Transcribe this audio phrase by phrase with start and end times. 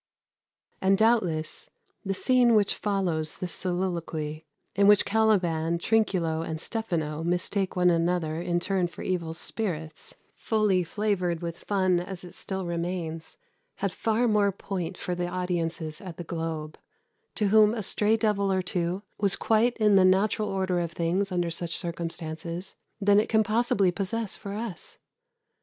[0.81, 1.69] And doubtless
[2.03, 8.41] the scene which follows this soliloquy, in which Caliban, Trinculo, and Stephano mistake one another
[8.41, 13.37] in turn for evil spirits, fully flavoured with fun as it still remains,
[13.75, 16.79] had far more point for the audiences at the Globe
[17.35, 21.31] to whom a stray devil or two was quite in the natural order of things
[21.31, 24.97] under such circumstances than it can possibly possess for us.